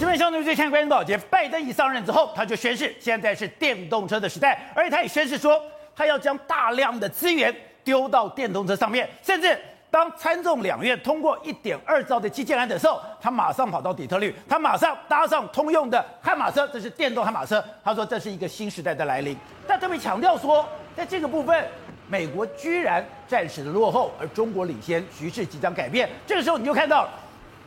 [0.00, 5.60] 这边相对于最看关键报捷，拜登一上任之后，他就宣誓现在是电动车的时代，而且他也宣誓说，
[5.96, 9.58] 他要将大量的资源丢到电动车上面，甚至。
[9.90, 17.64] 当参众两院通过一点二兆的基建案的时候，他马上跑到底特律，他马上搭上通用的悍马车，这是电动悍马车。
[17.82, 19.34] 他说这是一个新时代的来临。
[19.66, 21.66] 但特别强调说，在这个部分，
[22.06, 26.06] 美国居然暂时的落后，而中国领先，局势即将改变。
[26.26, 27.08] 这个时候你就看到。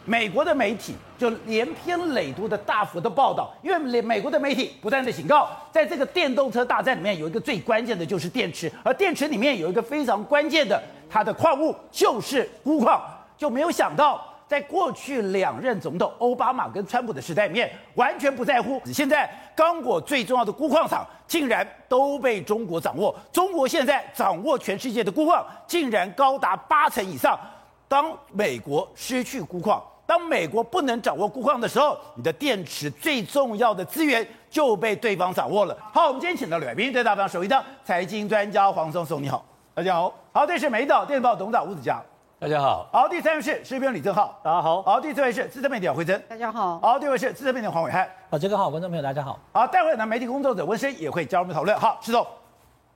[0.05, 12.99] 美国的媒体就连篇累牍的大幅的报道，因为美国的媒体不断的警告，在这个电动车大战里面有一个最关键的就是电池，而电池里面有一个非常关键的，它的矿物就是钴矿，
[13.37, 27.39] 就没有想到在过去两任总统欧巴马跟川普的时代里面完全不在乎，现在刚果最重要的钴矿厂竟然都被中国掌握，中国现在掌握全世界的钴矿竟然高达八成以上，
[27.87, 29.81] 当美国失去钴矿。
[30.05, 35.77] 当美国不能掌握钴矿的时候，你的电池最重要的资源就被对方掌握了。
[35.93, 40.13] 好，我们今天请到来宾，最大方首位的财经专家黄松松，你好，大家好。
[40.33, 42.01] 好，这是美岛电子报董事长吴子嘉，
[42.39, 42.89] 大家好。
[42.91, 44.81] 好，第三位是时事评李正浩，大家好。
[44.81, 46.77] 好，第四位是资深媒体姚慧珍，大家好。
[46.79, 49.39] 好，第五位是资深媒体黄伟汉，好，这个好，观众朋友大家好。
[49.53, 51.77] 好，待会呢，媒体工作者温生也会加入我们讨论。
[51.79, 52.27] 好，石头，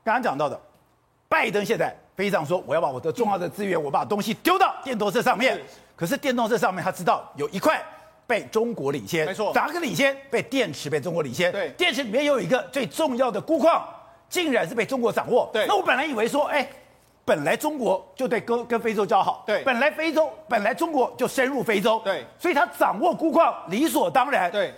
[0.03, 0.59] 刚刚讲到的，
[1.29, 5.61] 拜登现在非常说，我要把我的重要的资源，我把东西丢到电动车上面。
[5.95, 7.81] 可是电动车上面，他知道有一块
[8.27, 10.15] 被中国领先，没错，哪个领先？
[10.29, 11.51] 被电池被中国领先。
[11.51, 13.87] 对，电池里面有一个最重要的钴矿，
[14.27, 15.49] 竟然是被中国掌握。
[15.53, 16.67] 对，那我本来以为说，哎，
[17.23, 24.51] 本来中国就对跟跟非洲交好，对，本来非洲本来中国就深入非洲，对，所以他掌握钴矿理所当然。
[24.51, 24.73] 对，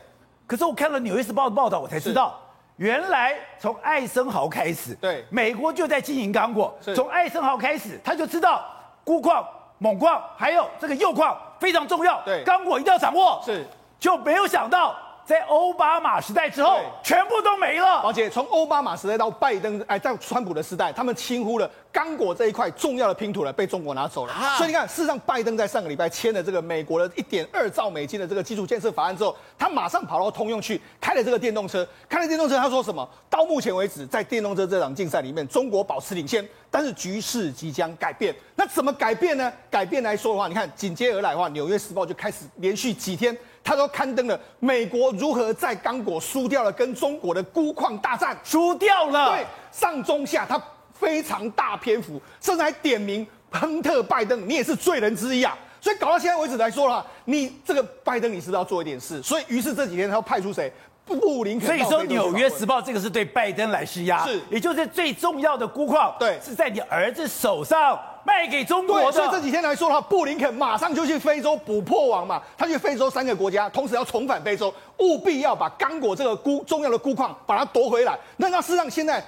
[0.45, 2.39] 可是我看了《纽约时报》的报道，我才知道，
[2.75, 8.63] 原来从艾森豪开始，对，美国就在经营刚果，从艾森豪开始，他就知道
[9.03, 9.43] 钴矿。
[9.79, 13.65] 锰矿还有这个铀矿非常重要，对，刚果一定要掌握，是，
[13.99, 14.95] 就没有想到
[15.27, 17.99] 在奥巴马时代之后，全部都没了。
[17.99, 21.69] 而且从奥巴马时代到拜登，哎，到川普的时代，他们轻忽了。
[21.91, 24.33] 刚果这一块重要的拼图呢，被中国拿走了。
[24.57, 31.85] 所以你看，事实上，拜登在上个礼拜签了这个美国的一点二兆美金的这个基础建设法案之后，他马上跑到通用去开了这个电动车。
[32.07, 33.05] 开了电动车，他说什么？
[33.29, 38.33] 到目前为止，在电动车这场竞赛里面，中国保持领先，但是局势即将改变。
[38.55, 38.93] 那怎么？
[38.93, 39.51] 改变呢？
[39.69, 43.35] 改变来说的话，你看紧接而来的话，《纽约时报》就开始连续几天，
[43.67, 49.31] 他都刊登了美国如何在刚果输掉了跟中国的钴矿大战，输掉了。
[49.31, 50.57] 对，上中下他。
[50.93, 55.55] 非常大篇幅，甚至还点名亨特·拜登，你也是罪人之一啊！
[55.79, 59.21] 所以搞到现在为止来说啦，你这个拜登，你是不是要做一点事？
[59.21, 60.73] 所以，于是这几天他要派出谁？
[61.15, 61.67] 布林肯。
[61.67, 69.11] 所以说，《纽约时报》这个是对拜登来施压，是，也就是最重要的钴矿，对，是在你儿子手上卖给中国的。
[69.11, 78.17] 所以这几天来说的话，布林肯马上就去非洲补破网嘛，他去非洲三个国家，同时要重返非洲，务必要把刚果这个钴重要的钴矿把它夺回来。
[78.37, 79.23] 那那事实上现在。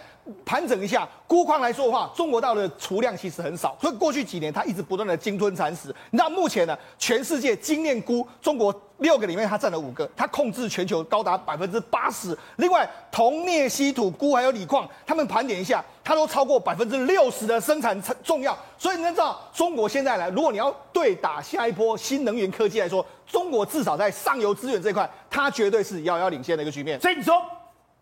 [0.45, 5.93] 盘整一下钴矿来说的话，中国大陆的储量其实很少，所以过去几年它一直不断的鲸吞蚕食。
[6.11, 12.37] 那目前呢，全世界精炼钴，中国六个里面它占了五个，它控制全球高达百分之八十。
[12.57, 18.57] 另外，铜、镍、稀土、钴还有锂矿，他们盘点一下，它都超过百分之六十的生产重要。
[18.77, 26.99] 所以你知道，中国现在来，如果你要对打下一波新能源科技来说，中国至少在上游资源这块，它绝对是遥遥领先的一个局面。
[26.99, 27.41] 所以你说。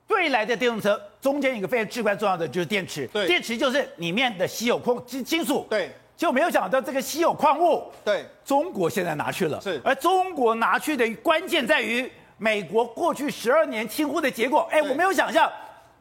[0.08, 15.52] 未来的电动车中间一个非常至关重要的就是电池，对，电池就是里面的稀有矿金金属，对，就没有想到这个稀有矿物，对，中国现在拿去了，是，而中国拿去的关键在于美国过去十二年轻忽的结果，哎，我没有想象，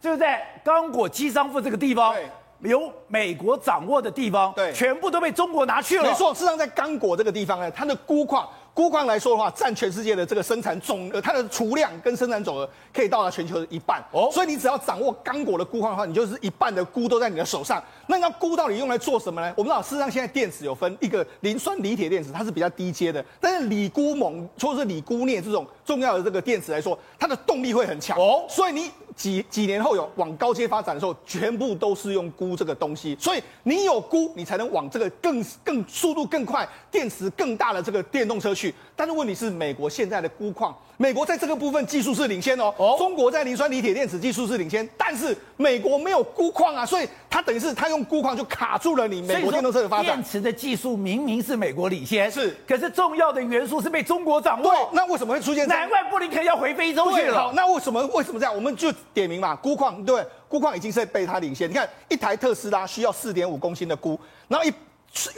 [0.00, 2.14] 就是在刚果基商富这个地方，
[2.60, 8.48] 由美国掌握的地方，对，全部都被中国拿去了，没错，事实上在刚果这个地方呢，它的钴矿。
[8.76, 14.28] 鈷矿来说的话，占全世界的这个生产总呃，它的储量跟生产总额可以到达全球的一半哦。
[14.30, 17.82] 所以你只要掌握刚果的钴矿的话，你就是一半的钴都在你的手上。
[18.06, 19.50] 那那钴到底用来做什么呢？
[19.56, 23.24] 我们知道，事实上现在电池有分一个磷酸锂铁电池，它是比较低阶的。
[23.40, 28.44] 但是锂钴锰或者是锂钴镍这种重要的这个电池来说，它的动力会很强哦。
[28.46, 33.16] 所以你几几年后有往高阶发展的时候，全部都是用钴这个东西。
[33.18, 38.74] 所以你有钴，你才能往这个更更速度更快、电池更大的这个电动车去。
[38.94, 42.74] 但是问题是，美国现在的钴矿，美国在这个部分技术是领先哦。
[42.78, 50.06] 哦，中国在磷酸锂铁电池技术是领先，但是美国没有钴矿啊，所以它等于是它用钴矿就卡住了你美国电动车的发展。
[50.06, 54.70] 电池的技术明明是美国领先，是，可是重要的元素是被中国掌握。
[54.70, 55.68] 对，那为什么会出现？
[55.68, 57.34] 难怪布林肯要回非洲去了。
[57.34, 58.54] 好，那为什么为什么这样？
[58.54, 61.68] 我们就点名嘛，钴矿对，钴矿已经是被它领先。
[61.68, 64.72] 你看，一台特斯拉需要四点五公斤的钴，然后一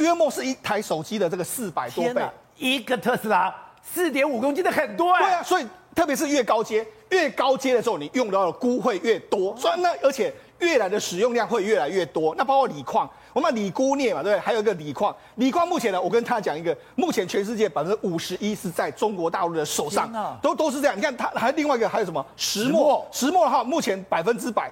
[0.02, 2.22] 约莫是一台手机的这个四百多倍。
[2.56, 5.24] 一个特斯拉四点五公斤的很多哎。
[5.24, 12.34] 对啊，所以特别是越高阶，越高阶的时候，你用到的钴会越多，所以那而且越来的使用量会越来越多。
[12.36, 14.40] 那包括锂矿，我们锂钴镍嘛，对不对？
[14.40, 20.96] 还有一个锂矿，锂矿目前呢，我跟他讲一个，目前全世界百分之五十一是在中国大陆的手上，都都是这样。
[20.96, 23.04] 你看它还有另外一个还有什么石墨？
[23.10, 24.70] 石墨的话，目前百分之百，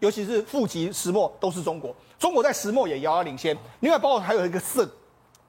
[0.00, 1.94] 尤其是负极石墨都是中国。
[2.18, 3.56] 中国在石墨也遥遥领先。
[3.80, 4.86] 另外包括还有一个銫，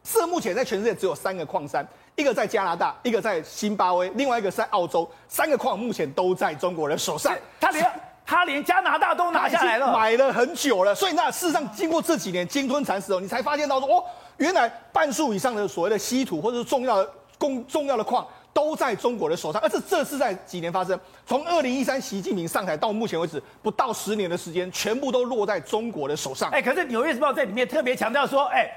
[0.06, 1.86] 銫目前在全世界只有三个矿山。
[2.20, 7.34] 一个在加拿大，一个在新巴威，另外一个是在澳洲，三个矿目前都在中国人手上。
[7.62, 7.92] 他连
[8.26, 10.94] 他连加拿大都拿下来了，买了很久了。
[10.94, 14.04] 所以那事实上，经过这几年鲸吞蚕食哦，你才发现到说，哦，
[14.36, 19.62] 原来半数以上的所谓的稀土或者是重要的工重要的矿都在中国的手上。
[19.62, 21.00] 而这这是在几年发生？
[21.26, 26.50] 从二零一三习近平上台到目前为止不到十年的时间，全部都落在中国的手上。
[26.52, 28.70] 哎，可是《纽约时报》在里面特别强调说，哎，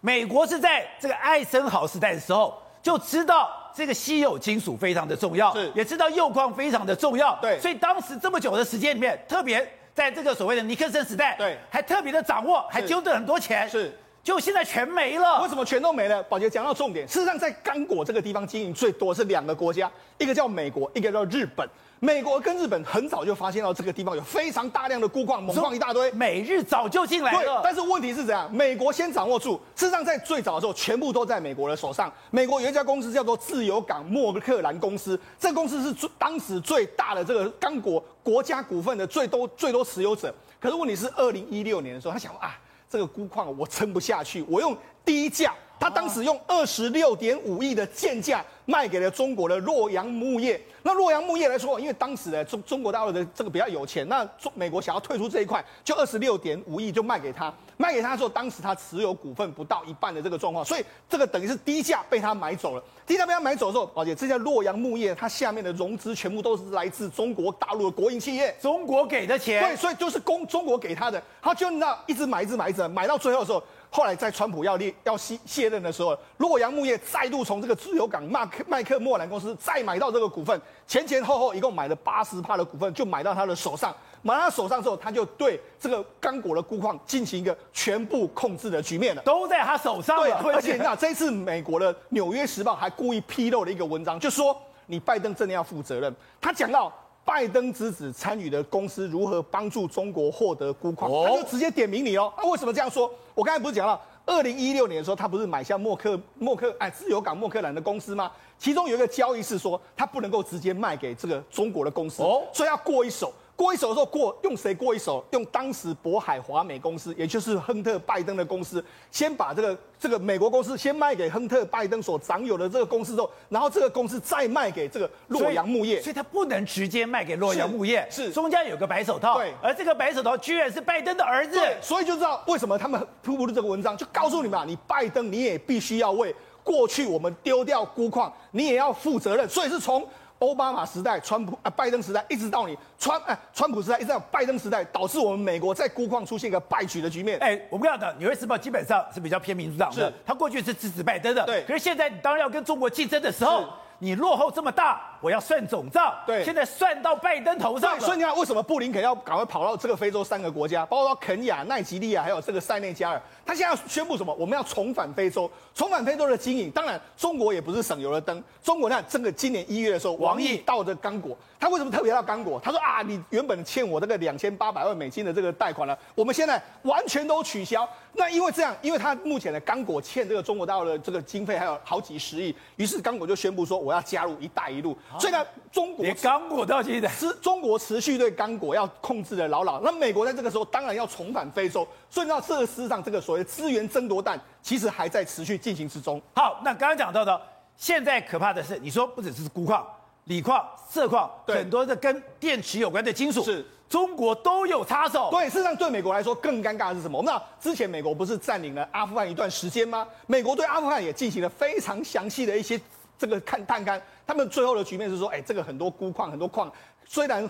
[0.00, 2.54] 美国是在这个艾森豪时代的时候。
[2.86, 13.92] 就知道这个稀有金属非常的重要，是也知道铀矿非常的重要，对，所以当时这么久的时间里面，特别在这个所谓的尼克森时代，对，还特别的掌握，还揪着很多钱，是，
[14.22, 15.42] 就现在全没了。
[15.42, 16.22] 为什么全都没了？
[16.22, 21.68] 宝杰讲到重点，事实上在刚果这个地方经营最多是两个国家，一个叫美国，一个叫日本。
[21.98, 27.38] 美国跟日本很早就发现到这个地方有非常大量的钴矿、锰矿一大堆，美日早就进来了。
[27.40, 28.52] 对，但是问题是怎样？
[28.54, 32.12] 美国先掌握住，事实上在最早的时候，全部都在美国的手上。
[32.30, 40.34] 美国有一家公司叫做自由港莫克兰公司，这个公司是最当时最大的这个刚果国家股份的最多最多持有者。
[40.60, 42.58] 可是问题是，二零一六年的时候，他想啊，
[42.90, 45.54] 这个钴矿我撑不下去，我用低价。
[45.78, 50.60] 他当时用二十六点五亿的贱价卖给了中国的洛阳木业。
[50.82, 57.52] 那洛阳木业来说，因为当时的中中国大陆的这个比较有钱，那中美国想要退出这一块，就二十六点五亿就卖给他。
[57.76, 62.82] 卖给他的时候，当时他持有股份不到一半的这个状况，所以这个等于是低价被他买走了。
[63.06, 69.62] 低价被他买走的时候，宝杰，这家洛阳木业它下面的融资全部都是来自中国大陆的国营企业，中国给的钱。
[69.62, 73.62] 对，所以就是公中国给他的，他就那一直买，一直买，一直买，买到最后的时候。
[73.90, 83.94] 后来在川普要列要卸卸任的时候，洛阳鉬业再度从这个自由港麦克麦克莫兰公司再买到这个股份，前前后后一共买了八十帕的股份，就买到他的手上。
[84.22, 90.18] 买到他手上之后，他就对这个刚果的钴矿进行一个全部控制的局面了，都在他手上。
[90.18, 94.56] 对，而且 那这一次美国的《纽约时报》还故意披露了一个文章，就说
[94.86, 96.14] 你拜登真的要负责任。
[96.40, 96.92] 他讲到。
[97.26, 101.10] 拜登之子参与的公司如何帮助中国获得钴矿？
[101.24, 102.32] 他就直接点名你哦。
[102.38, 103.12] 那为什么这样说？
[103.34, 108.30] 我刚才不是讲了二零一六年的时候，他不是买下默克默克哎自由港默克兰的公司吗？
[108.56, 113.32] 其中有一个交易是说，他不能够直接卖给这个中国的公司，所以要过一手。
[113.56, 115.24] 过一手的时候过用谁过一手？
[115.30, 140.06] 用当时渤海华美公司，也就是亨特拜登的公司，先把这个这个美国公司先卖给亨特拜登所掌有的这个公司之后，然后这个公司再卖给这个洛阳木业，所以他不能直接卖给洛阳木业，是，是中间有个白手套，对，而这个白手套居然是拜登的儿子，对，所以就知道为什么他们铺布的这个文章，就告诉你们啊，你拜登你也必须要为过去我们丢掉钴矿，你也要负责任，所以是从。
[140.38, 147.38] 欧巴马时代、川普啊、拜登时代，一直到你川哎川普时代，一直到拜登时代，导致我们美国在国矿出现一个败局的局面。
[147.38, 151.62] 哎，我们讲的《纽约时报》基本上是比较偏民主党的，他过去是支持拜登的，对。
[151.62, 153.64] 可是现在你当然要跟中国竞争的时候。
[153.98, 156.14] 你落后这么大，我要算总账。
[156.24, 157.98] 对，现在算到拜登头上。
[157.98, 163.20] 所以你看，为什么布林肯要赶快跑到这个非洲三个国家，包括肯亚、奈及利亚，还有这个塞内加尔？
[163.44, 164.32] 他现在要宣布什么？
[164.34, 166.70] 我们要重返非洲，重返非洲的经营。
[166.70, 168.40] 当然，中国也不是省油的灯。
[168.62, 172.60] 中国，你看，这个今年一月的时候，王毅到这刚果，他为什么特别到刚果？
[172.62, 177.88] 他说啊，你原本欠我这个两千八百万美金的这个贷款了，我们现在完全都取消。
[178.12, 184.96] 那因为这样，因为他目前的刚果欠这个中国大陆的这个经费还有好几十亿，于是刚果就宣布说我要加入一带一路。
[185.18, 189.80] 所以呢，中国连刚果都要记得，持中国持续对刚果要控制的牢牢。
[189.80, 191.86] 那美国在这个时候当然要重返非洲。
[192.08, 196.20] 所以呢，这个事实上这个所谓资源争夺战其实还在持续进行之中。
[196.34, 197.40] 好，那刚刚讲到的，
[197.76, 199.86] 现在可怕的是，你说不只是钴矿、
[200.24, 203.64] 锂矿、銫矿，很多的跟电池有关的金属是。
[203.88, 207.18] 中国都有插手，对，事实上对美国来说更尴尬的是什么？
[207.18, 210.04] 我们知道之前美国不是占领了阿富汗一段时间吗？
[210.26, 212.76] 美国对阿富汗也进行了非常详细的一些
[213.18, 216.70] 这个看探勘，他们最后的局面是说，哎，这个很多钴矿很多矿
[217.04, 217.48] 虽然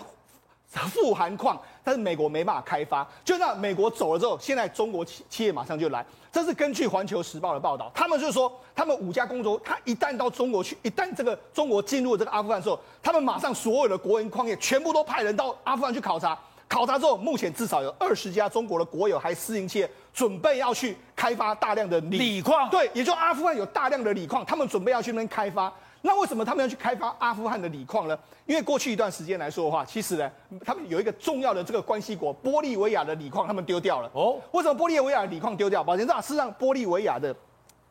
[0.69, 3.07] 富含矿，但是美国没办法开发。
[3.23, 6.05] 就那美国走了之后，现在中国企企业马上就来。
[6.31, 16.37] 这是根据《环球时报》的报道，他们就是说，他们五家公司，他一旦到中国去，一旦这个中国进入这个阿富汗之后，他们马上所有的国营矿业全部都派人到阿富汗去考察。
[16.67, 22.69] 考察之后，目前至少有二十家中国的国有还私营企业准备要去开发大量的锂锂矿。
[22.69, 25.73] 对，也就阿富汗有大量的锂矿，他们准备要去那边开发。
[26.01, 28.17] 那为什么他们要去开发阿富汗的锂矿呢？
[28.45, 30.31] 因为过去一段时间来说的话，其实呢，
[30.63, 34.09] 他们有一个重要的这个关系国玻利维亚的锂矿，他们丢掉了。
[34.13, 35.83] 哦，为什么玻利维亚的锂矿丢掉？
[35.83, 37.35] 宝杰，事实上，玻利维亚的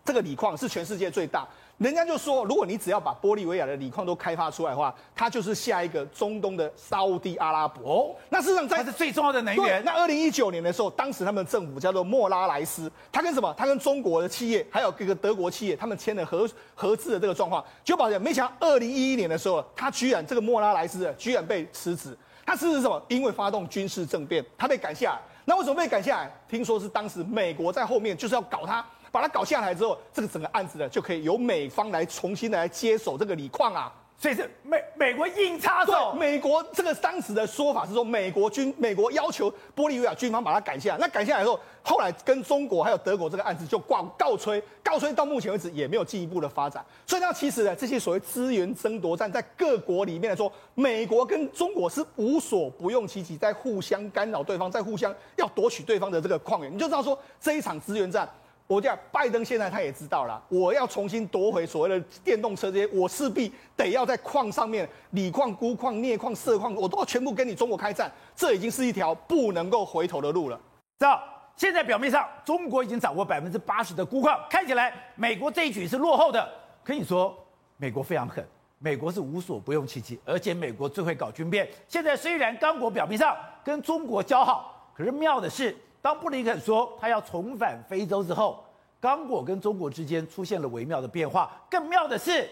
[0.04, 1.46] 这个锂矿是全世界最大。
[1.78, 7.92] 人家就说，如果你只要把玻利维亚的锂矿都开发出来的话，它就是下一个中东的沙乌地阿拉伯。
[7.92, 9.84] 哦，那事实上，它是最重要的能源。
[9.84, 13.54] 那二零一九年的时候，当时他们的政府叫做莫拉莱斯，他跟什么？
[13.58, 17.62] 他跟中国的企业，还有各个德国企业，他们签了合合资的这个状况。
[17.84, 22.16] 就保证，没想到二零一一年的时候，他居然这个莫拉莱斯居然被辞职。
[22.46, 23.02] 他辞职什么？
[23.08, 25.20] 因为发动军事政变，他被赶下来。
[25.44, 26.32] 那为什么被赶下来？
[26.48, 28.82] 听说是当时美国在后面就是要搞他。
[29.16, 33.90] 把它搞下来之后，这个整个案子呢，就可以由美方来重新来接手这个锂矿啊。
[34.18, 36.14] 所以是美美国硬插手。
[36.14, 40.98] 美国这个当时的说法是说，美国军美国要求玻利维亚军方把它赶下来。
[40.98, 46.84] 那赶下来之后，后来跟中国还有德国这个案子就挂告吹，告吹到目前为止也没有进一步的发展。
[47.06, 56.74] 所以呢，其实呢，这些所谓资源争夺战，在各国里面来说，美国跟中国是无所不用其极，在互相干扰对方，在互相要夺取对方的这个矿源。
[56.74, 58.26] 你就知道说，这一场资源战。
[58.68, 70.56] 我讲，拜登现在他也知道了，我要重新夺回所谓的电动车这些，我势必得要在矿上面，锂矿、钴矿、镍矿、銫矿，我都要全部跟你中国开战，这已经是一条不能够回头的路了。
[70.98, 71.22] 知道，
[71.54, 76.52] 现在表面上中国已经掌握百分之八十的钴矿，看起来美国这一局是落后的。
[76.82, 77.36] 可以说，
[77.76, 78.44] 美国非常狠，
[78.80, 81.68] 美国是无所不用其极，而且美国最会搞军变。
[81.86, 85.76] 现在虽然刚果表面上跟中国交好，可是妙的是。
[86.06, 88.64] 当布林肯说他要重返非洲之后，
[89.00, 91.50] 刚果跟中国之间出现了微妙的变化。
[91.68, 92.48] 更妙的是，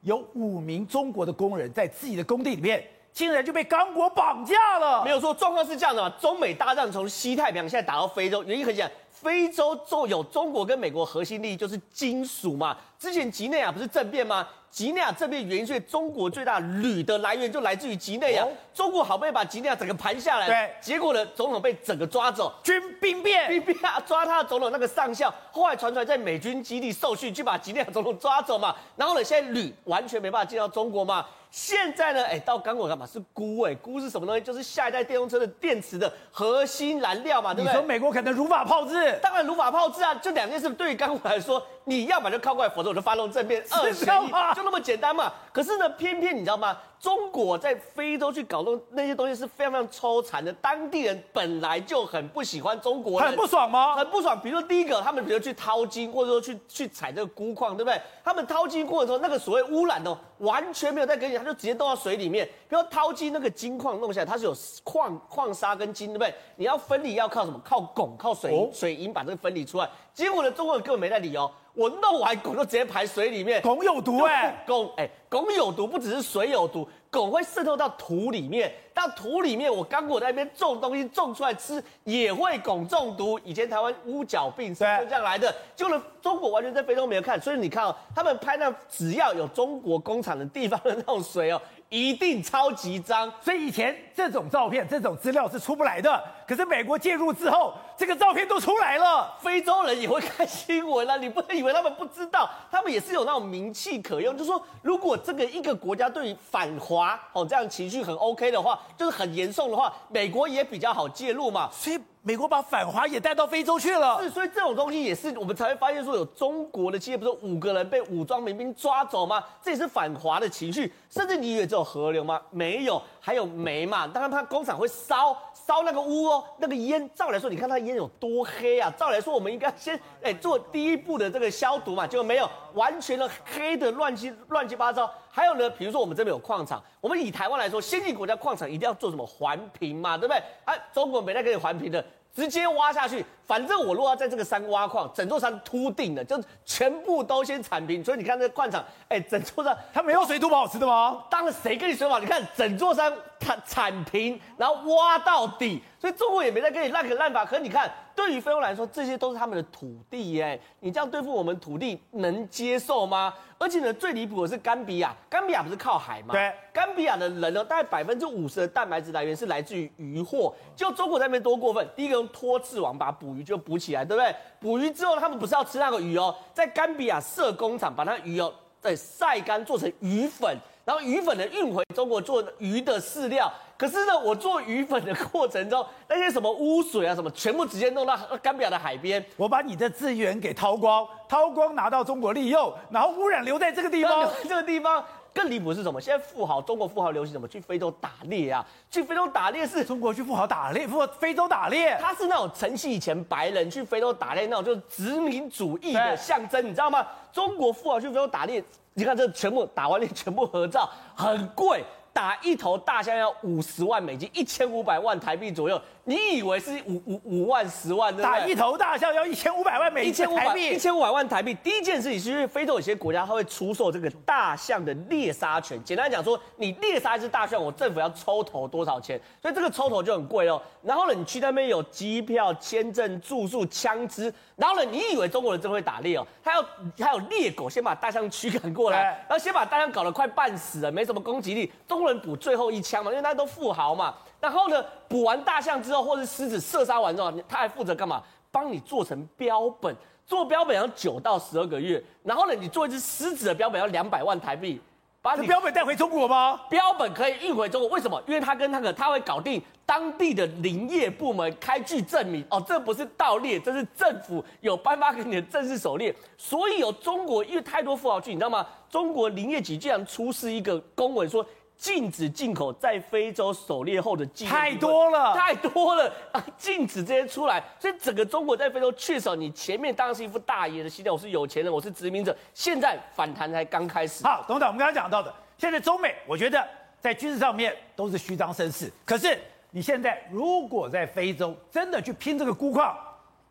[0.00, 2.82] 有五名中国的工人在自己的工地里面，
[3.12, 5.04] 竟然就被刚果绑架了。
[5.04, 6.08] 没有说状况是这样的嘛？
[6.18, 12.74] 中美大战从西太平洋现在打到非洲，原因很简单，非洲就有中国跟美国核心利益就是金属嘛。
[13.04, 14.48] 之前吉内亚不是政变吗？
[14.70, 18.42] 吉内亚政变原因，所以中国最大铝的来源就来自于吉内亚。
[18.72, 28.74] 中国好不容易把吉内亚整个盘下来，对，结果呢，总统被整个抓走，军兵变，兵变啊，抓他的总统那个上校，后来传出来在美军基地受训，去把吉内亚总统抓走嘛。
[28.96, 31.26] 然后呢，现在铝完全没办法进到中国嘛。
[31.52, 33.06] 现在呢，哎，到刚果干嘛？
[33.06, 34.40] 是钴哎，钴是什么东西？
[34.40, 37.72] 就是下一代电动车的电池的核心燃料嘛，对不对？
[37.72, 39.16] 你说美国可能如法炮制？
[39.22, 40.12] 当然如法炮制啊！
[40.20, 45.32] 这两件事对于刚果来说，你要么就靠过来，否则我就发动政变，二选一， 就那么简单嘛。
[45.52, 46.76] 可是呢，偏偏你知道吗？
[46.98, 53.94] 中国在非洲去搞弄那些东西是非常非常抽残的，当地人本来就很不喜欢中国人，很不爽吗？
[53.94, 54.40] 很不爽。
[54.40, 58.00] 比如说第一个，他们比如去淘金，或者说去去采这个钴矿，对不对？
[58.24, 62.46] 他们淘金过程中，那个所谓污染的完全没有在给你，他就直接倒到水里面。
[62.68, 66.34] 比如说淘金那个金矿弄下来，它是有矿矿砂跟金，对不对？
[66.56, 67.60] 你要分离要靠什么？
[67.64, 69.88] 靠汞，靠水银，水银把这个分离出来。
[70.14, 71.50] 结果呢，中国人根本没在理哦。
[71.74, 75.10] 我弄完汞就直接排水里面，汞有毒哎，汞哎，
[75.42, 83.38] 汞有毒，不只是水有毒，汞会渗透到土里面，到土里面，我刚果在那边种东西种出来吃也会汞中毒。
[83.44, 91.60] 以前台湾乌脚病是就这样来的，就是中国完全在非洲没有看，所以你看哦，他们拍那只要有中国工厂的地方的那种水哦。
[91.88, 96.22] 一定超级脏，所以以前这种照片、这种资料是出不来的。
[96.46, 99.36] 可是美国介入之后，这个照片都出来了。
[99.40, 104.36] 非洲人也会看新闻啊，你不能以为他们不知道，他们也是有那种名气可用。
[104.36, 111.68] 就是说，如果这个一个国家对于反华哦这样情绪很 OK 的话，就是很严重的话，美国也比较好介入嘛。
[111.72, 111.98] 所以。
[112.26, 119.44] 美国把反华也带到非洲去了，是，所以这种东西也是我们才会发现说有中国的企业，不是五个人被武装民兵抓走吗？
[119.62, 120.90] 这也是反华的情绪。
[121.10, 122.40] 甚至你以为只有河流吗？
[122.50, 124.06] 没有，还有煤嘛。
[124.06, 125.36] 当然，它工厂会烧
[125.66, 127.08] 烧那个屋哦，那个烟。
[127.14, 128.92] 照来说，你看它烟有多黑啊？
[128.96, 135.10] 照来说，我们应该先哎做第一步的这个消毒嘛，就没有，完全的黑的乱七乱七八糟。
[135.30, 140.42] 还有呢，比如说我们这边有矿场，我们以台湾来说，先进国家矿场一定要做什么环评嘛，对不对？
[140.64, 142.04] 哎，中国没那个环评的。
[142.34, 148.02] 直接挖下去，反正我如果要在这个山挖矿，整座山秃顶了，就全部都先铲平。
[148.02, 151.24] 所以你看这矿场，哎，整座山它没有水土保持的吗？
[151.30, 152.18] 当然，谁跟你说嘛？
[152.18, 157.44] 你看整座山它铲平，然后挖到底，所以中国也没在跟你烂个烂法。
[157.44, 157.90] 可是你看。
[158.14, 163.34] 对于非洲来说，这些都是他们的土地耶，你这样对付我们土地能接受吗？
[163.58, 166.32] 而且呢，最离谱的是甘比亚，甘比亚不是靠海吗？
[166.32, 170.54] 对，甘比亚的人呢，大概百分之五十的蛋白质来源是来自于渔获。
[170.76, 174.34] 就中国在那边多过分，第一个用拖刺网把捕鱼就捕起来，对不对？
[174.60, 180.56] 捕鱼之后，他们不是要吃那个鱼哦，在甘比亚设工厂，把那鱼哦，再晒干做成鱼粉。
[180.84, 183.50] 然后鱼粉呢运回中国做鱼的饲料。
[183.84, 189.22] 可是呢，我做鱼粉的过程中，那些什么污水啊什么，全部直接弄到干表的海边。
[189.36, 195.04] 我把你的资源给掏光，掏光拿到中国利用，然后污染留在这个地方， 这个地方。
[195.34, 196.00] 更离谱是什么？
[196.00, 197.46] 现在富豪，中国富豪流行什么？
[197.46, 198.64] 去非洲打猎啊！
[198.90, 207.06] 去非洲打猎是中国去富豪打猎，富非洲打猎，他是那种承袭以前白人去非洲打猎那种，就是殖民主义的象征，你知道吗？
[207.30, 208.64] 中国富豪去非洲打猎，
[208.94, 211.84] 你看这全部打完猎，全部合照，很贵。
[212.14, 215.78] 打一头大象要五十万美金，一千五百万台币左右。
[216.04, 218.16] 你以为是五五五万十万？
[218.16, 221.52] 打一头大象要一千五百万美金，一千五百一千五百万台币。
[221.54, 225.82] 第一件事情是因为非洲有些国家它会出售这个大象的猎杀权。
[225.82, 229.20] 简单讲说，你猎杀一只大象，我政府要抽头多少钱？
[229.42, 230.62] 所以这个抽头就很贵哦。
[230.82, 234.32] 然后呢，你去那边有机票、签证、住宿、枪支。
[234.56, 236.26] 然后呢，你以为中国人真会打猎哦？
[236.42, 236.64] 他要
[236.96, 241.72] 他有猎狗，先把大象驱赶过来，然后先把大象搞得快半死了，没什么攻击力。
[241.88, 244.14] 中国人补最后一枪嘛，因为大家都富豪嘛。
[244.40, 248.22] 然后呢，补完大象之后，或是狮子射杀完之后，他还负责干嘛？
[248.52, 249.94] 帮你做成标本，
[250.24, 252.00] 做标本要九到十二个月。
[252.22, 254.80] 然后呢，你做一只狮子的标本要两百万台币。
[255.24, 256.60] 把你标本带回中国吗？
[256.68, 258.22] 标本可以运回中国，为什么？
[258.26, 266.14] 因为他跟那个他会搞定当地的林业部门开具证明哦，这不是盗猎，这是政府有颁发给你的正式狩猎。
[266.36, 268.66] 所以有中国，因为太多富豪去，你知道吗？
[268.90, 271.42] 中国林业局竟然出示一个公文说。
[271.84, 276.42] 禁止进口在非洲狩猎后的记录太多了，太多了啊！
[276.56, 284.24] 禁止这些出来，所以整个中国在非洲确实，你前面当然是一副大爷的形象，我是有钱人，我是殖民者，现在反弹才刚开始。
[284.24, 286.66] 好，董事长，我们刚刚讲到的，现在中美，我觉得
[287.02, 288.90] 在军事上面都是虚张声势。
[289.04, 289.38] 可是
[289.70, 292.96] 你现在如果在非洲真的去拼这个钴矿，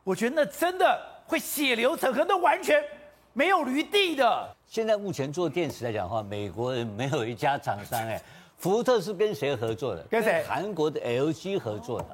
[0.03, 2.83] 我觉得那真的会血流成河，那完全
[3.33, 4.55] 没有余地的。
[4.67, 8.21] 现在目前做电池来讲的话，美国人没有一家厂商哎，
[8.57, 10.03] 福特是跟谁合作的？
[10.03, 10.43] 跟谁？
[10.47, 12.07] 韩国的 LG 合作的。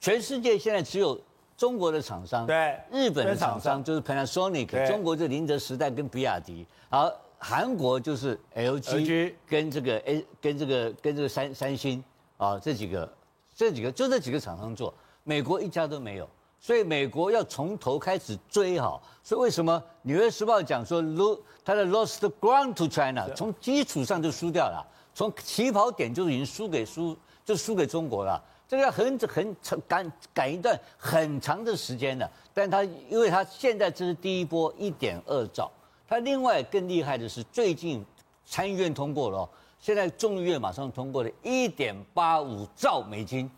[0.00, 1.18] 全世界现在只有
[1.56, 12.02] 中国的厂商，对，日本的厂商就是 Panasonic，中国就宁德时代跟比亚迪，好，韩国就是 LG 跟这个 A 跟这个跟这个三三星
[12.36, 13.10] 啊这几个
[13.54, 16.28] 这几个就这几个厂商做，美国一家都没有。
[16.64, 32.26] 所以美国要从头开始追哈，所以为什么《纽约时报》讲说 lo 它的 lost ground to China，从基础上就输掉了，从起跑点就已经输给输就输给中国了，这个要很很长赶赶一段很长的时间的。
[32.54, 35.70] 但他因为他现在这是第一波一点二兆，
[36.08, 38.02] 他另外更厉害的是最近
[38.46, 39.46] 参议院通过了，
[39.78, 43.50] 现在众议院马上通过了一点八五兆美金，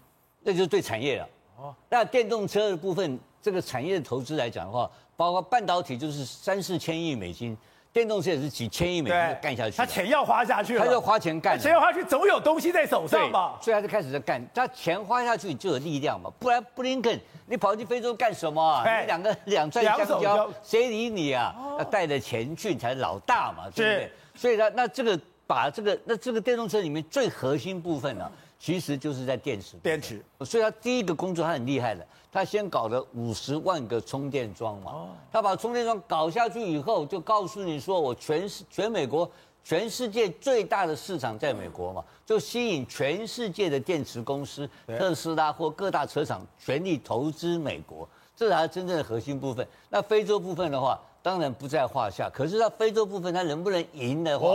[0.43, 1.29] 那就是对产业了。
[1.59, 7.57] 哦，那电动车的部分，这个产业的投资来讲的话，包括半导体就是三四千亿美金，
[7.93, 9.77] 电动车也是几千亿美金干下去。
[9.77, 13.55] 他钱要花下去，他就花钱干，钱要花去，总有东西在手上嘛？
[13.61, 19.01] 所以他就开始在干，他钱花下去就有力量嘛，不然布林肯你跑去非洲干什么啊？
[19.01, 21.55] 你两个 两转相交，谁理你啊？
[21.79, 24.13] 要带着钱去才老大嘛，对不对？
[24.35, 28.33] 所以他，那这个把这个那这个电动车里面最核心部分呢、啊？
[28.59, 39.31] 其实就是在电池，电池，所以他第一个工作他很厉害的，他先搞了五十万个充电桩嘛，他把充电桩搞下去以后，就告诉你说，我全世全美国
[39.63, 49.67] 全世界最大的市场在美国嘛，就吸引全世界的电池公司，特斯拉或各大车厂全力投资美国，这是他真正的核心部分。
[49.91, 54.47] 那非洲部分的话，当然不在话下，可是他非洲部分他能不能赢的话？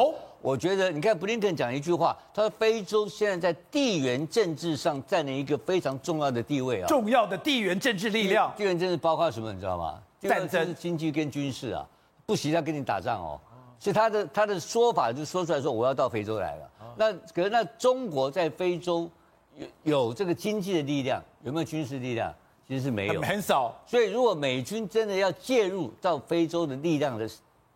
[0.41, 8.53] 我觉得，你看布林肯讲一句话，他说非洲现在在地缘政治上占了一个非常重要的地位啊，重要的地缘政治力量。
[8.55, 9.51] 地缘政治包括什么？
[9.51, 10.01] 你知道吗？
[10.21, 11.85] 战争、经济跟军事啊，
[12.25, 13.37] 不惜要跟你打仗哦。
[13.77, 16.71] 所以他的他的说法就说出来说，我要到非洲来了。
[16.95, 19.09] 那可是那中国在非洲
[19.57, 22.33] 有有这个经济的力量，有没有军事力量？
[22.67, 23.73] 其实是没有，很少。
[23.85, 27.29] 所以如果美军真的要介入到非洲的力量的。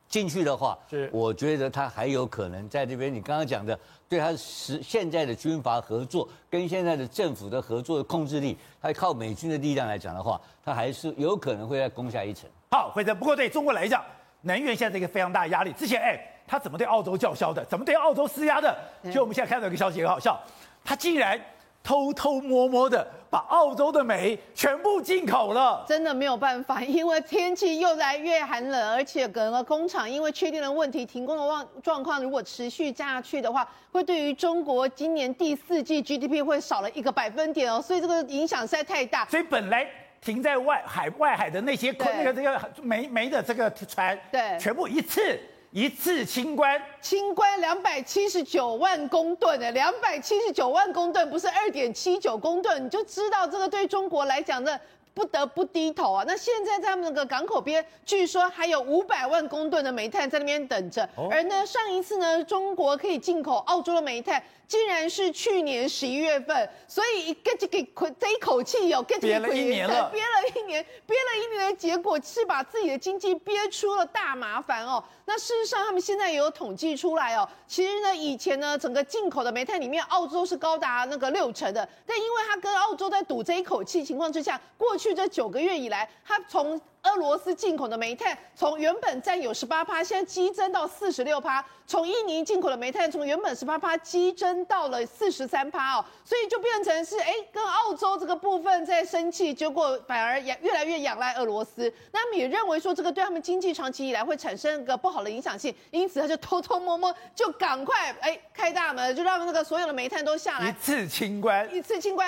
[0.08, 3.12] 进去的话，是我觉得他还有可能在这边。
[3.14, 12.48] 你刚刚讲的，对他实现在的军阀合作跟现在的政府的合作的控制力，他靠美军的力量来讲的话，他还是有可能会再攻下一城。
[12.70, 13.16] 好，会的。
[13.16, 14.02] 不过对中国来讲，
[14.42, 15.74] 能源现在是一个非常大的压力。
[15.74, 17.66] 之前哎，他怎么对澳洲叫嚣的？
[17.66, 18.78] 怎么对澳洲施压的？
[19.12, 20.40] 就我们现在看到一个消息很好笑，
[20.84, 21.42] 他竟然。
[21.86, 39.24] 偷偷摸摸的把澳洲的煤全部进口了，真的没有办法，因为天气越来越寒冷，而且整个工厂因为确定的问题停工的状状况，如果持续下去的话，会对于中国今年第四季 GDP 会少了一个百分点哦，所以这个影响实在太大。
[39.26, 39.88] 所以本来
[40.20, 45.40] 停在外海外海的那些空那个这个煤煤的这个船，对，全部一次。
[45.76, 54.80] 一次清关，清关两百七十九万公吨的，两百七十九万公吨不是二点七九公吨，你就知道这个对中国来讲的。
[55.14, 56.26] 不得不低头啊！
[56.28, 61.08] 那现在在他们那个港口边，据说还有五百万公吨的煤炭在那边等着。
[61.32, 66.70] 而呢，上一次呢，中国可以进口澳洲的煤炭，竟然是去年十一月份。
[66.88, 75.04] 所以，get 这个这一口气有 get 憋了一年了，憋了一年，憋了一年的结果是把自己的经济憋出了大麻烦哦。
[75.26, 77.48] 那事实上，他们现在也有统计出来哦。
[77.68, 81.88] 其实呢，以前呢，整个进口的煤炭里面，澳洲是高达那个六成的。
[82.06, 101.94] 但因为他跟澳洲在赌这一口气情况之下，过去这九个月以来，他从俄罗斯进口的煤炭从原本占有十八趴，现在激增到四十六趴；从印尼进口的煤炭从原本十八趴激增到了四十三趴哦，所以就变成是哎，跟澳洲这个部分在生气，结果反而也越来越仰赖俄罗斯。
[102.12, 112.28] 那他们也认为说这个对他们经济长期以来会产生一个不好的影响性，因此他就偷偷摸摸就赶快哎开大门，就让那个所有的煤炭都下来，一次清关，一次清关。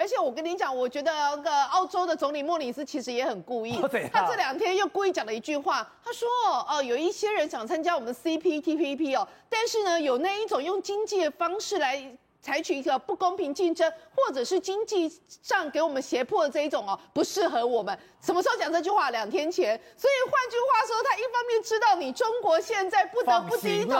[0.00, 3.76] 而且我跟你讲，我觉得那个澳洲的总理莫里斯其实也很故意。
[4.12, 6.28] 他这两天又故意讲了一句话，他说
[6.70, 12.16] ：“哦，有一些人想参加我们的 CPTPP 哦，但是呢，有那一种用经济的方式来
[12.48, 15.06] 采取一个不公平竞争，或者是经济
[15.42, 17.96] 上给我们胁迫的这一种哦，不适合我们。
[18.22, 19.10] 什么时候讲这句话？
[19.10, 19.78] 两天前。
[19.98, 23.94] 所以换句话说，他一方面知道你中国现在不得不低头。”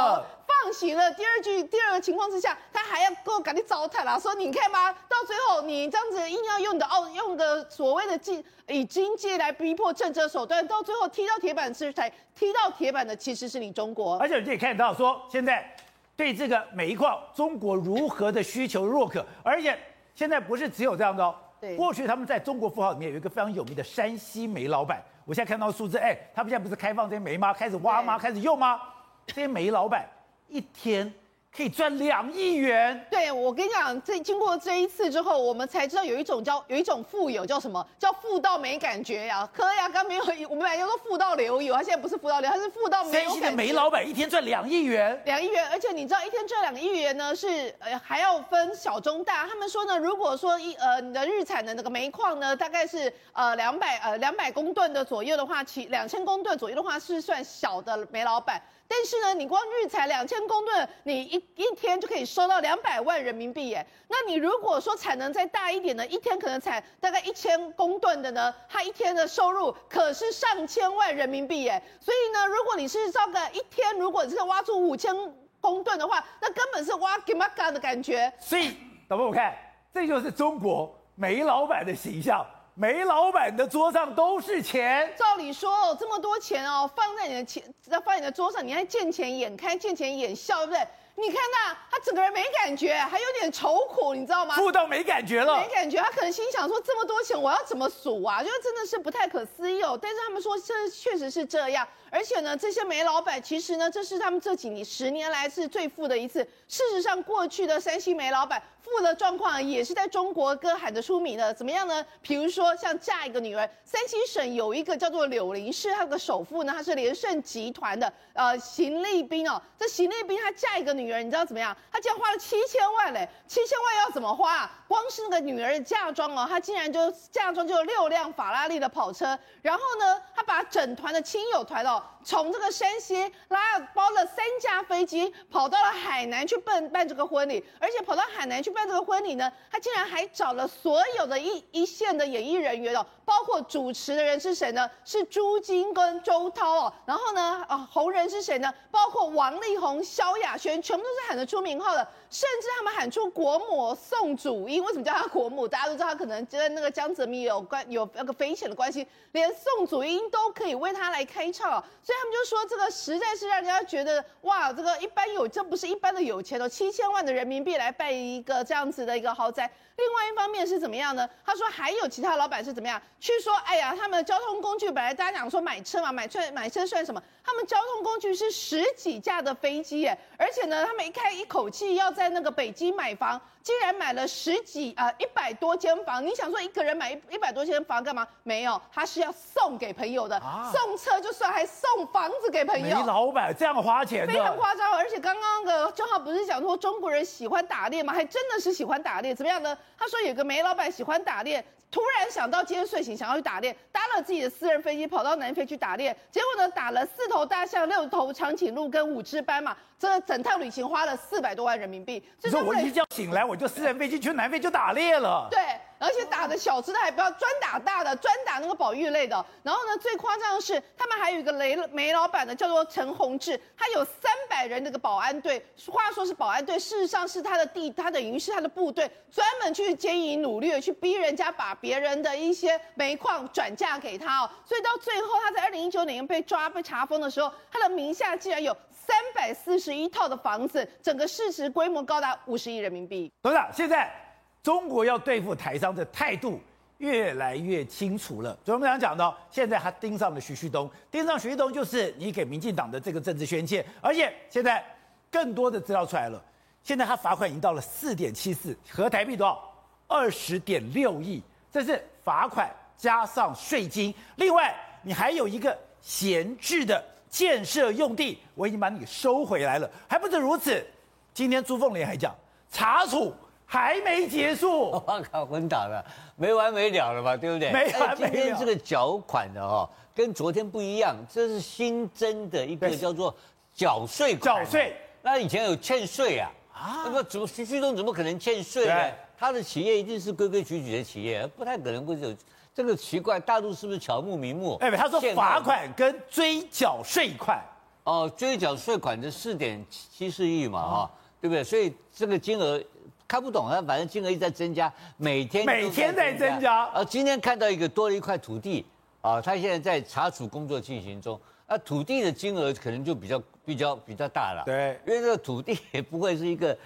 [0.62, 1.12] 放行了。
[1.12, 12.10] 第二句，第二个情况之下，他还要给我赶紧糟蹋啦，说你看吧，到最后你这样子硬要用的澳用的所谓的经以经济来逼迫政治手段，到最后踢到铁板是才？
[12.34, 14.16] 踢到铁板的其实是你中国。
[14.16, 15.70] 而且你可以看到说，现在
[16.18, 19.78] 对这个煤矿，中国如何的需求若渴，而且
[20.16, 21.32] 现在不是只有这样的哦。
[21.60, 21.76] 对。
[21.76, 27.52] 过去他们在中国富豪里面有一个非常有名的山西煤老板，我现在看到数字，哎，他们现在不是开放这些煤吗？
[27.52, 28.18] 开始挖吗？
[28.18, 28.80] 开始用吗？
[29.28, 30.04] 这些煤老板。
[30.48, 31.12] 一天
[31.58, 33.04] 可以赚两亿元。
[33.10, 37.84] 对，我跟你讲，这经过这一次之后，我们才知道有一种叫有一种富有叫什么？
[37.98, 39.48] 叫富到没感觉呀。
[39.52, 49.44] 柯亚刚没有，我们来叫做富到流油，他现在不是富到流，他是富到没有感的煤老板一天赚两亿元，两亿元，而且你知道一天赚两亿元呢，是呃还要分小中大。
[49.48, 58.62] 他们说呢，如果说一呃你的日产的那个煤矿呢，大概是呃两百呃两百公吨的左右的话，其两千公吨左右的话是算小的煤老板。
[58.90, 63.86] 但是呢，你光日产两千公吨，你一一天就可以收到两百万人民币耶。
[64.08, 71.82] 那你如果说产能再大一点呢，一天可能产大概一千公吨的呢，他一天的收入可是上千万人民币耶。
[72.00, 75.14] 所以呢，如果你是这个一天，如果是挖出五千
[75.60, 78.32] 公吨的话，那根本是挖给玛嘎的感觉。
[78.40, 78.74] 所以，
[79.06, 79.54] 导播我看，
[79.92, 82.44] 这就是中国煤老板的形象。
[82.80, 85.12] 煤老板的桌上都是钱。
[85.16, 87.60] 照理说，这么多钱哦，放在你的钱，
[87.90, 90.86] 放在你的桌上，你还见钱眼开，见钱眼笑，对不对？
[91.20, 94.54] 你看他，他整个人没感觉，还有点愁苦，你知道吗？
[94.54, 95.98] 富到没感觉了，没感觉。
[95.98, 98.40] 他可能心想说，这么多钱，我要怎么数啊？
[98.40, 99.98] 就是真的是不太可思议哦。
[100.00, 101.86] 但是他们说，这确实是这样。
[102.10, 106.42] 而且呢，这些煤老板其实呢，这是他们这几年十年来是最富的一次。
[106.68, 111.52] 事实上，过去的山西煤老板富的状况也是在中国歌喊得出名的。
[111.52, 112.06] 怎么样呢？
[112.22, 119.60] 比如说像嫁一个女儿，山西省有一个叫做柳林市，他的首富呢，他是连胜集团的呃邢立斌哦。
[119.76, 121.74] 这邢立斌他嫁一个女女儿，你知道怎么样？
[121.90, 123.26] 他竟然花了七千万嘞！
[123.46, 124.70] 七千万要怎么花？
[124.86, 129.38] 光是那个女儿的嫁妆哦，她竟然就嫁妆就六辆法拉利的跑车。
[129.62, 132.02] 然后呢，她把整团的亲友团哦。
[132.28, 144.90] 从这个山西拉包了三架飞机，跑到了海南去办办这个婚礼，而且跑到海南去办这个婚礼呢，他竟然还找了所有的一一线的演艺人员哦，包括主持的人是谁呢？
[145.06, 148.70] 是朱晶跟周涛哦，然后呢，啊红人是谁呢？
[148.90, 152.06] 包括王力宏、萧亚轩，全部都是喊得出名号的。
[152.30, 155.66] 甚至他们喊出国母宋祖英，为什么叫她国母？
[155.66, 161.70] 大家都知道，她可能跟那个江泽民有关，有那个匪浅的关系，连宋祖英都可以为她来开唱，
[162.02, 169.70] 所以他们就说这个实在是让人家觉得哇，这个一般有，这不是一般的有钱哦，七千万的人民币来办一个这样子的一个豪宅。
[169.98, 171.28] 另外一方面是怎么样呢？
[171.44, 177.20] 他说还有其他老板是怎么样去说，哎呀，他们的交通工具本来大家讲说买车嘛，买车买车算什么？
[177.44, 186.24] 他们交通工具是十几架的飞机耶，而且呢，他们一开一口气要在那个北京买房，竟然买了十几啊一百多间房。
[186.24, 188.24] 你想说一个人买一一百多间房干嘛？
[188.44, 192.98] 没有，他是要送给朋友的，啊、送车就算，还送房子给朋友。
[192.98, 194.92] 你老板这样花钱，非常夸张。
[194.92, 198.12] 而且刚刚的正好不是讲说中国人喜欢打猎吗？
[198.12, 199.76] 还真的是喜欢打猎，怎么样呢？
[199.96, 201.64] 他说有个煤老板喜欢打猎。
[201.90, 212.22] 突然想到今天睡醒想要去打猎，搭了自己的私人飞机跑到南非去打猎，结果呢打了四头大象、六头长颈鹿跟五只斑马，这整趟旅行花了四百多万人民币。
[212.42, 215.48] 你说我一觉醒来我就私人飞机去南非就打猎了。
[215.50, 215.58] 对。
[216.00, 219.44] 而且打的小只的还不要，专打大的，专打那个保育类的。
[219.64, 225.60] 然后呢，最夸张的是，他们还有一个雷煤老板的，叫做陈宏志，他有三百人那个保安队。
[225.90, 234.50] 话说是保安队，事实上是他的地，他等于是他的部队，专门去奸淫掳掠，去逼人家把别人的一些煤矿转嫁给他哦。
[234.64, 243.32] 所以到最后，他在二零一九年被抓被查封的时候，他的名下竟然有三百四十十一套的房子，整个市值规模高达五十亿人民币。
[243.42, 244.12] 董事长，现在。
[244.60, 246.60] 中国要对付台商的态度
[246.98, 248.58] 越来越清楚了。
[248.64, 253.86] 所以我们想讲到，现在他盯上了徐旭东，盯上徐旭东就是你给民进党的这个政治宣泄。
[254.02, 254.84] 而且现在
[255.30, 256.42] 更多的资料出来了，
[256.82, 259.72] 现在他罚款已经到了四点七四，合台币多少？
[260.08, 261.40] 二十点六亿，
[261.72, 264.12] 这是罚款加上税金。
[264.36, 269.90] 另外，你还有一个闲置的建设用地，我已经把你收回来了。
[270.08, 270.84] 还不止如此，
[271.32, 272.34] 今天朱凤莲还讲
[272.70, 273.34] 查处。
[273.70, 276.02] 还没结束，我靠，昏倒了，
[276.36, 277.70] 没完没了了吧，对不对？
[277.70, 278.32] 没完没了。
[278.32, 283.36] 今天这个缴款的哦，跟昨天不一样，这是新增的一个叫做
[283.74, 284.64] 缴税款。
[284.64, 286.50] 缴税，那以前有欠税啊？
[286.72, 287.02] 啊？
[287.04, 289.12] 那么怎么徐旭东怎么可能欠税呢？
[289.38, 292.34] 他的企业一定是规规矩矩的企业，不太可能会有
[292.78, 293.40] 这个奇怪。
[293.40, 294.76] 大陆是不是巧目名目？
[294.80, 297.60] 哎，他说罚款跟追缴税款。
[298.04, 301.10] 哦，追缴税款的四点七四亿嘛，哈，
[301.40, 301.64] 对不对？
[301.64, 302.80] 所以这个金额。
[303.26, 306.84] 看不懂啊，反正金额一直在增加，每天每天在增加。
[306.86, 308.86] 啊，今天看到一个多了一块土地，
[309.20, 311.38] 啊，他现在在查处工作进行中。
[311.68, 314.62] 那土地的金额可能就比较比较比较大了。
[314.64, 316.76] 对，因为这个土地也不会是一个，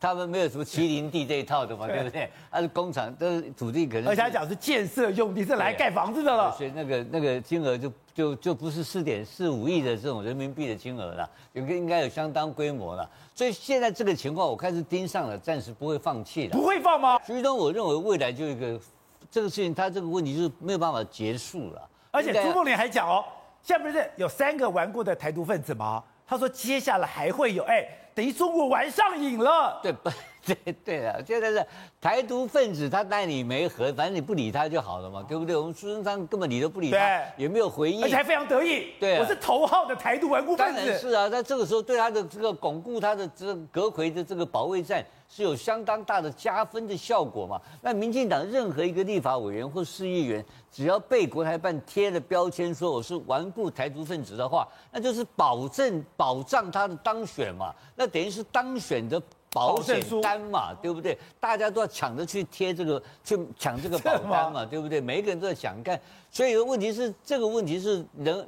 [0.00, 2.30] 他们没有什么麒麟地这一套的嘛，对，对不对？
[2.50, 4.08] 它是工厂，这是土地可能。
[4.08, 6.50] 而且他讲是建设用地，是来盖房子的了。
[6.56, 13.06] 所以那个那个金额就就就不是四点四五亿的这种人民币的金额了，有个应该有相当规模了。
[13.34, 16.56] 所以现在这个情况，我开始盯上了，暂时不会放弃了。
[16.56, 17.20] 不会放吗？
[17.26, 18.80] 徐旭东，我认为未来就一个
[19.30, 21.88] 这个事情，他这个问题就是没有办法结束了。
[22.10, 23.22] 而且朱凤莲还讲哦。
[23.62, 26.02] 下面不是有三个玩过的台独分子吗？
[26.26, 29.80] 他说接下来还会有，哎，等于中国玩上瘾了。
[29.82, 30.10] 对不？
[30.64, 31.64] 对 对啊，现在是
[32.00, 35.56] 台独分子，他带你没和，反正你不理他就好了嘛，对不对？
[35.56, 38.88] 我们苏贞昌根本理都不理他，也没有回应，而且还非常得意。
[38.98, 40.76] 对、啊，我是头号的台独顽固分子。
[40.76, 47.60] 当然是啊，在这个时候对他的这个巩固他的这个阁魁的这个保卫战是有相当大的加分的效果嘛。
[47.80, 57.74] 那民进党任何一个立法委员或市议员，只要被国台办贴了标签说我是顽固台独分子的话，那就是保证保障他的当选嘛。
[57.94, 59.20] 那等于是当选的。
[59.52, 61.18] 保险单嘛，对不对？
[61.40, 65.00] 大家都要抢着去贴这个，去抢这个保单嘛，对不对？
[65.00, 68.46] 每一个人都在想干，所以问题是这个问题是人，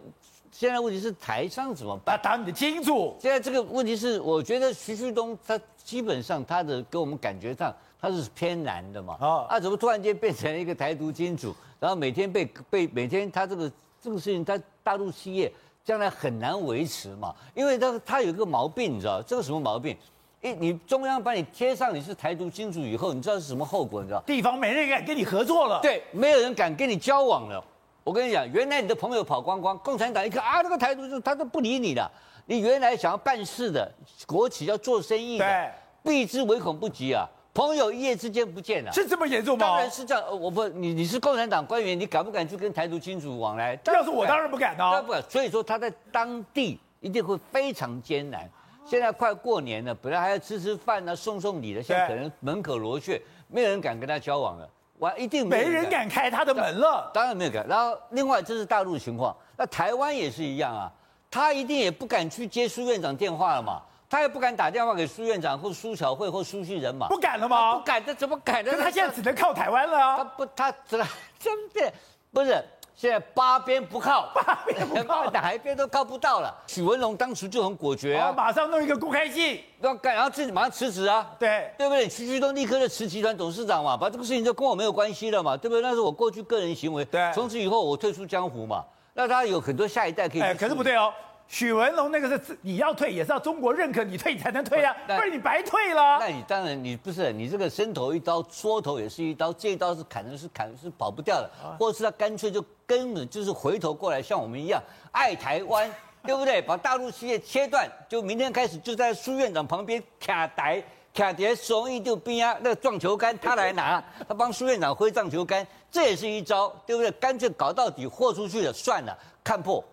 [0.52, 2.20] 现在问题是台商怎么办？
[2.22, 3.16] 打你的清楚。
[3.20, 15.52] 现在这个问题是，我觉得徐旭东他基本上他的给我们感觉上他是偏蓝的嘛，啊，啊怎么突然间变成一个台独金主，然后每天被被每天他这个这个事情，他大陆企业
[15.84, 19.96] 将来很难维持嘛，因为他他有一个毛病，你知道这个什么毛病？
[20.42, 24.02] 哎，你中央把你贴上你是台独金主以后，你知道是什么后果？
[24.02, 24.20] 你知道？
[24.26, 27.64] 地方没人敢跟你合作了，对，没有人敢跟你交往了。
[28.02, 32.10] 我跟你讲，原来你的朋友跑光光，共产党一看啊，这个台独就他都不理你了。
[32.46, 33.88] 你原来想要办事的
[34.26, 37.24] 国企要做生意的，避之唯恐不及啊。
[37.54, 39.64] 朋友一夜之间不见了，是这么严重吗？
[39.64, 40.24] 当然是这样。
[40.40, 43.78] 我不，你你是共产党官员，你敢不敢去跟台独金主往来？
[43.86, 44.76] 要是我，当然不敢啊。
[44.78, 45.22] 当然不敢。
[45.28, 48.50] 所以说他在当地一定会非常艰难。
[48.84, 54.68] 现在快过年了，本来还要吃吃饭呢、送送礼的，现在可能门可罗雀，没有人敢跟他交往了。
[54.98, 57.10] 我一定没人，敢开他的门了。
[57.12, 57.66] 当然没有敢。
[57.66, 60.92] 然后另外这是大陆情况，那台湾也是一样啊，
[61.30, 67.74] 他一定也不敢去接苏院长电话了嘛，他也不敢打电话给苏院长或苏巧慧或苏旭仁嘛，不敢了吗？
[67.74, 68.72] 不敢，这怎么敢呢？
[68.78, 70.16] 他现在只能靠台湾了啊。
[70.18, 71.04] 他不，他怎么
[71.38, 71.92] 真的
[72.32, 72.62] 不是。
[73.02, 76.54] 现在八边不靠，八边不靠， 哪一边都靠不到了。
[76.68, 82.08] 许文龙当时就很果决啊，马上弄一个公开信，要干，然后自己马上辞职啊，对，对不对？
[82.08, 85.82] 徐旭东立刻就辞集团董事长嘛，把这个事情就跟我没有关系了嘛，对不对？
[85.82, 88.84] 那是我过去个人行为，对，从此以后我退出江湖嘛，
[89.14, 90.40] 那他有很多下一代可以。
[90.40, 91.12] 哎，可是不对哦。
[91.52, 96.16] 许文龙那个是你要退也是要中国认可你退才能退啊，不然你白退了。
[96.18, 106.60] 那你当然你不是你这个伸头一刀，缩头也是一刀，这一刀是砍的是砍是跑不掉的，或者是他干脆就根本就是回头过来像我们一样爱台湾，对不对？
[106.66, 117.10] 把大陆企业切断，就明天开始就在苏院长旁边卡台卡碟双一就边啊，那个撞球杆他来拿， 他帮苏院长挥撞球杆，这也是一招，对不对？
[117.10, 119.84] 干脆搞到底，豁出去了算了，看破。